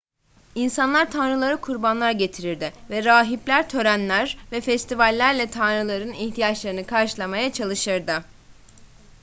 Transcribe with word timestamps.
i̇nsanlar 0.55 1.11
tanrılara 1.11 1.57
kurbanlar 1.61 2.11
getirirdi 2.11 2.73
ve 2.89 3.03
rahipler 3.03 3.69
törenler 3.69 4.37
ve 4.51 4.61
festivallerle 4.61 5.51
tanrıların 5.51 6.13
ihtiyaçlarını 6.13 6.85
karşılamaya 6.85 7.53
çalışırdı 7.53 8.23